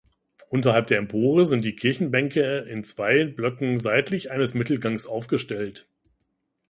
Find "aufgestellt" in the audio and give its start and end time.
5.05-5.87